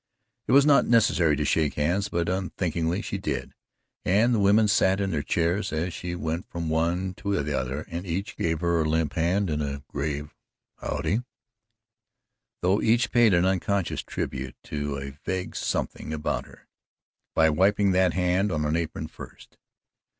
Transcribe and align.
It 0.47 0.53
was 0.53 0.65
not 0.65 0.87
necessary 0.87 1.35
to 1.35 1.45
shake 1.45 1.75
hands, 1.75 2.09
but 2.09 2.27
unthinkingly 2.27 3.03
she 3.03 3.19
did, 3.19 3.53
and 4.03 4.33
the 4.33 4.39
women 4.39 4.67
sat 4.67 4.99
in 4.99 5.11
their 5.11 5.21
chairs 5.21 5.71
as 5.71 5.93
she 5.93 6.15
went 6.15 6.49
from 6.49 6.69
one 6.69 7.13
to 7.17 7.39
the 7.43 7.55
other 7.55 7.83
and 7.87 8.03
each 8.03 8.35
gave 8.35 8.61
her 8.61 8.81
a 8.81 8.89
limp 8.89 9.13
hand 9.13 9.47
and 9.51 9.61
a 9.61 9.83
grave 9.89 10.33
"howdye," 10.81 11.23
though 12.63 12.81
each 12.81 13.11
paid 13.11 13.35
an 13.35 13.45
unconscious 13.45 14.01
tribute 14.01 14.55
to 14.63 14.97
a 14.97 15.19
vague 15.23 15.55
something 15.55 16.13
about 16.13 16.47
her, 16.47 16.67
by 17.35 17.51
wiping 17.51 17.91
that 17.91 18.13
hand 18.15 18.51
on 18.51 18.65
an 18.65 18.75
apron 18.75 19.05
first. 19.05 19.59